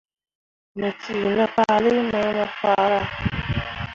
Me 0.79 0.87
cii 1.01 1.25
ne 1.37 1.45
fahlii 1.53 2.07
mai 2.11 2.27
mo 2.37 2.45
farah. 2.57 3.07